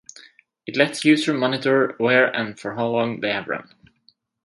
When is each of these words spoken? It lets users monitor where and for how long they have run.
It 0.65 0.75
lets 0.75 1.05
users 1.05 1.37
monitor 1.39 1.93
where 1.99 2.35
and 2.35 2.59
for 2.59 2.73
how 2.73 2.87
long 2.87 3.19
they 3.19 3.29
have 3.33 3.47
run. 3.47 3.71